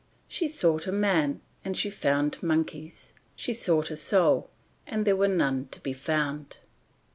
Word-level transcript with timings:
She 0.27 0.47
sought 0.47 0.87
a 0.87 0.91
man 0.91 1.41
and 1.63 1.77
she 1.77 1.91
found 1.91 2.41
monkeys; 2.41 3.13
she 3.35 3.53
sought 3.53 3.91
a 3.91 3.95
soul 3.95 4.49
and 4.87 5.05
there 5.05 5.15
was 5.15 5.29
none 5.29 5.67
to 5.67 5.79
be 5.79 5.93
found. 5.93 6.57